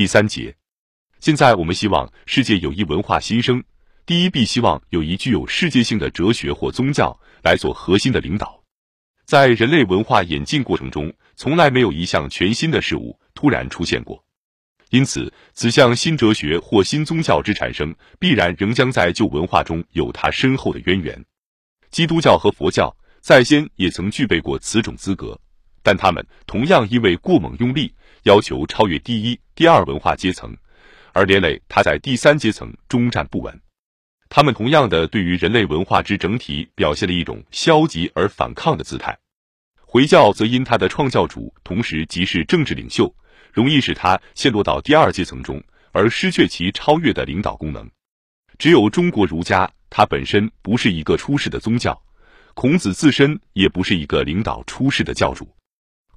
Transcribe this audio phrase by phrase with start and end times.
[0.00, 0.56] 第三节，
[1.18, 3.62] 现在我们希望世界有一文化新生，
[4.06, 8.64] 第一必希望有一具有世界性的哲学或宗教来做核心的领导。
[9.26, 14.24] 在人类文化演进过程中，从来没有一项全新的事物突然出现过，
[14.88, 21.22] 因此，此项新哲学或新宗教之产生，必然仍将在旧文化中有它深厚的渊源。
[21.90, 25.38] 基督教和佛教在先也曾具备过此种资格，
[25.82, 27.94] 但他们同样因为过猛用力。
[28.24, 30.54] 要求超越第一、第二文化阶层，
[31.14, 33.58] 而连累他在第三阶层中站不稳。
[34.28, 39.18] 他们同样的对于人类文化之整体表现了一种消极而反抗的姿态。
[39.80, 43.10] 回教则因他的创教主同时即是政治领袖，
[43.54, 47.90] 容易使他陷落到第二阶层中，而失去其超越的领导功能。
[48.58, 51.98] 只有中国儒家，它本身不是一个出世的宗教，
[52.52, 55.48] 孔子自身也不是一个领导出世的教主。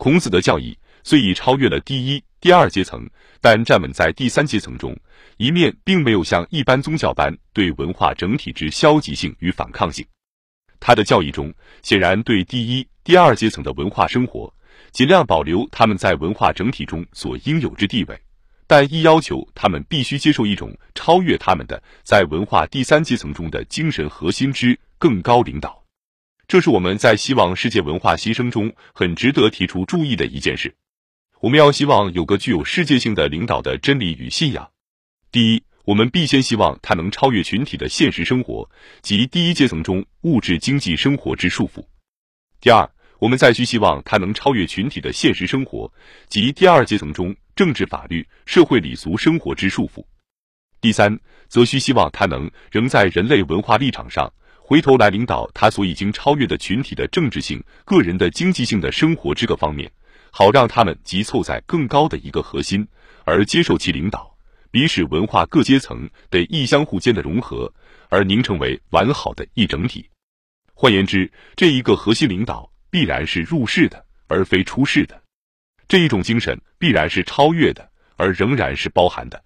[0.00, 0.74] 孔子的教义。
[1.04, 3.06] 虽已超越了第一、第二阶层，
[3.38, 4.98] 但站稳在第三阶层中，
[5.36, 10.02] 一面并没有像一般宗教般对文化整体之消极性与反抗性。
[10.78, 11.52] 他的教义中
[11.82, 14.50] 显然对第一、第二阶层的文化生活
[14.90, 18.18] 尽量保留他们在文化整体中所应有之地位，
[18.66, 25.79] 但亦要求他们必须接受一种超越他们的在文化第三阶层中的精神核心之更高领导。
[26.50, 30.74] 这是我们在希望世界文化牺牲中很值得提出注意的一件事。
[31.38, 34.68] 我们要希望有个具有世界性的领导的真理与信仰。
[35.30, 38.68] 第一，我们必先希望它能超越群体的现实生活
[39.00, 41.86] 及第一阶层中物质经济生活之束缚。
[42.60, 42.90] 第二，
[43.20, 45.92] 我们再需希望它能超越群体的现实生活
[46.26, 50.04] 及第二阶层中政治、法律、社会礼俗生活之束缚。
[50.80, 54.32] 第三，则需希望它能仍在人类文化立场上
[54.70, 59.90] 回头来领导他所已经超越的群体的政治性、个人的经济性的生活这个方面。
[60.30, 62.86] 好让他们集凑在更高的一个核心，
[63.24, 64.32] 而接受其领导，
[64.70, 67.74] 彼使文化各阶层得亦相互间的融合，
[68.10, 70.08] 而凝成为完好的一整体。
[70.72, 75.16] 换言之，这一个核心领导必然是入世的，而非出世的；
[75.88, 79.36] 这一种精神必然是超越的，而仍然是包含的；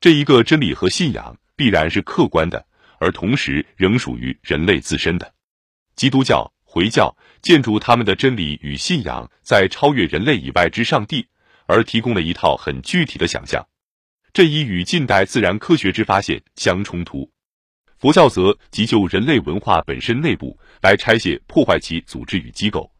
[0.00, 2.64] 这一个真理和信仰必然是客观的，
[3.02, 5.34] 而同时仍属于人类自身的。
[5.96, 6.50] 基督教。
[6.64, 11.26] 回教建筑他们的真理与信仰在超越人类以外之上帝，
[11.66, 13.62] 而提供了一套很具体的想象，
[14.32, 17.30] 这已与近代自然科学之发现相冲突。
[17.98, 22.90] 佛教则即就人类文化本身内部来拆卸破坏其组织与机构。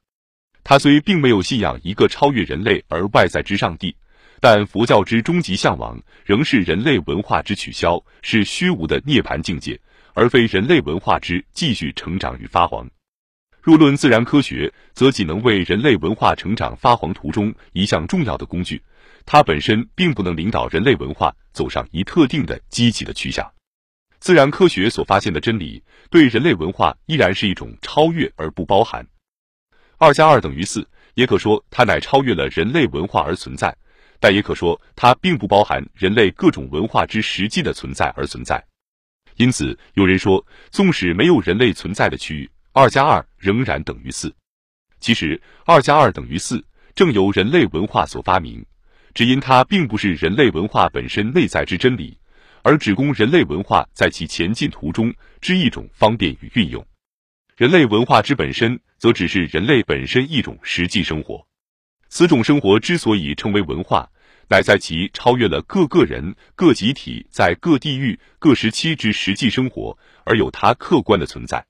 [0.62, 3.96] 他虽并没有信仰一个超越人类而外在之上帝，
[4.42, 9.80] 但佛教之终极向往仍是人类文化之取消，是虚无的涅槃境界，
[10.14, 12.84] 而非人类文化之继续成长与发黄。
[13.60, 18.82] 若论自然科学，则仅能为人类文化成长发黄途中一项重要的工具，
[19.24, 23.48] 它本身并不能领导人类文化走上一特定的积极的趋向。
[24.18, 29.06] 自然科学所发现的真理，对人类文化依然是一种超越而不包含。
[29.98, 33.72] 二加二等于四，也可说它乃超越了人类文化而存在，
[34.22, 38.64] 但也可说它并不包含人类各种文化之实际的存在而存在。
[39.34, 42.48] 因此，有人说，纵使没有人类存在的区域。
[42.70, 44.32] 二加二仍然等于四。
[45.00, 48.64] 其实，二加二等于四正由人类文化所发明，
[49.12, 52.16] 只因它并不是人类文化本身内在之真理，
[52.62, 56.86] 而只供人类文化在其前进途中之一种方便与运用。
[57.56, 61.44] 人类文化之本身，则只是人类本身一种实际生活。
[62.08, 64.10] 此种生活之所以称为文化，
[64.52, 69.96] 乃在其超越了各个人、各集体在各地域、各时期之实际生活，
[70.26, 71.64] 而有它客观的存在。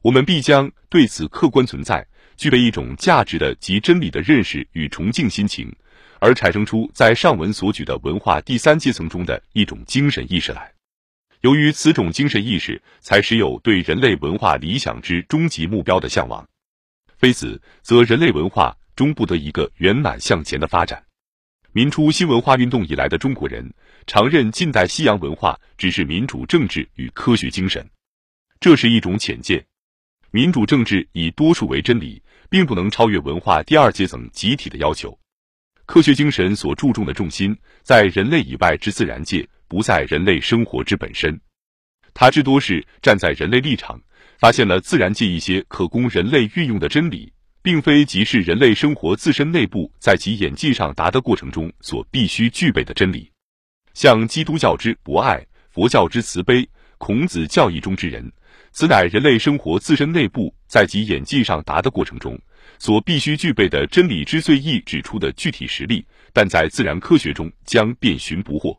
[0.00, 5.70] 我们必将对此客观存在具备一种价值的及真理的认识与崇敬心情，
[6.18, 10.72] 而产生出在上文所举的文化第三阶层中的一种精神意识来。
[11.42, 16.48] 由于此种精神意识，才使有对人类文化理想之终极目标的向往。
[17.18, 21.04] 非此，则人类文化终不得一个圆满向前的发展。
[21.76, 23.70] 民初新文化运动以来的中国人，
[24.06, 27.86] 常认近代西洋文化只是民主政治与科学精神，
[28.58, 29.62] 这是一种浅见。
[30.30, 35.14] 民主政治以多数为真理，并不能超越文化第二阶层集体的要求。
[35.84, 41.38] 科学精神所注重的重心，在人类以外之自然界，不在人类生活之本身。
[42.14, 44.00] 它至多是站在人类立场，
[44.38, 47.30] 发现了自然界一些可供人类运用的真理，
[47.66, 53.28] 并非即是人类生活自身内部在其演进上达的过程中所必须具备的真理。
[53.92, 56.64] 像基督教之博爱，佛教之慈悲，
[56.96, 58.32] 孔子教义中之人。
[58.70, 62.38] 此乃人类生活自身内部在其演进上达的过程中，
[62.78, 68.78] 所必须具备的真理之最易指出的具体实例，但在自然科学中将遍寻不获。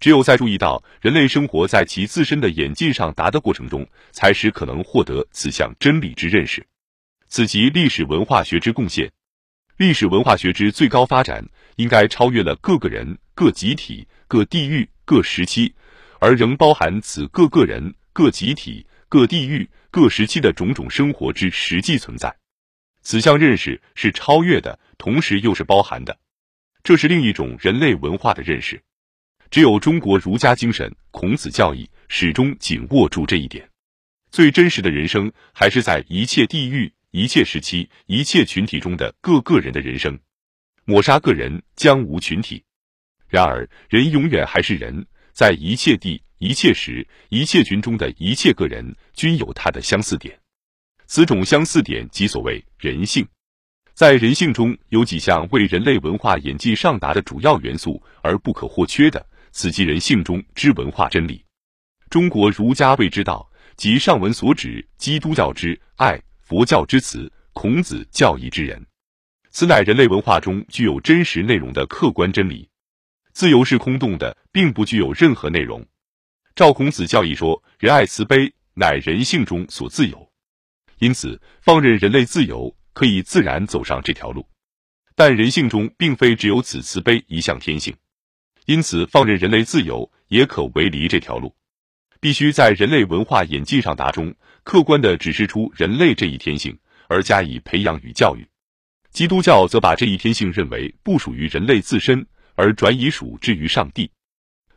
[0.00, 6.66] 只有在注意到人类生活在其自身的演进上达的过程中，才使可能获得此项真理之认识。
[7.30, 9.08] 此即历史文化学之贡献。
[9.76, 11.42] 历史文化学之最高发展，
[11.76, 15.72] 应该超越了各个人、各集体、各地域、各时期，
[16.18, 22.34] 而仍包含此各个人、各集体、各地域、各时期的种种生活之实际存在。
[23.02, 26.18] 此项认识是超越的，同时又是包含的。
[26.82, 28.82] 这是另一种人类文化的认识。
[29.50, 33.66] 只有中国儒家精神、孔子教义始终紧握住这一点。
[34.32, 40.18] 最真实的人生，还是在一切地域、一切时期、一切群体中的各个人的人生。
[40.84, 42.62] 抹杀个人，将无群体。
[43.28, 50.36] 然而，人永远还是人，在一切地、一切时、一切群中的一切个人，均有他的相似点。
[51.06, 53.26] 此种相似点，即所谓人性。
[53.94, 59.24] 在人性中有几项为人类文化演进上达的主要元素，而不可或缺的。
[59.52, 61.44] 此即人性中之文化真理。
[62.08, 66.20] 中国儒家谓之道，即上文所指基督教之爱、
[66.50, 68.84] 佛教之慈、孔子教义之人。
[69.52, 72.68] 此乃人类文化中具有真实内容的客观真理。
[73.32, 75.86] 自由是空洞的，并不具有任何内容。
[76.56, 80.28] 照孔子教义说，仁爱慈悲乃人性中所自由，
[80.98, 84.44] 因此放任人类自由，可以自然走上这条路。
[85.14, 87.94] 但人性中并非只有此慈悲一项天性。
[88.66, 91.54] 因此，放任人类自由也可为离这条路，
[92.20, 96.78] 必须在人类文化演进上达中，客观地指示出人类这一天性，
[97.08, 98.46] 而加以培养与教育。
[99.10, 102.24] 基督教则把这一天性认为不属于人类自身，
[102.54, 104.06] 而转以属之于上帝；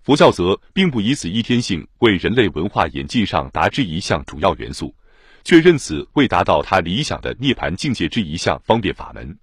[0.03, 4.95] 佛教则并不以此一天性为人类文化演进上达之一项主要元素，
[5.43, 9.37] 却认此为达到他理想的涅槃境界之一项方便法门。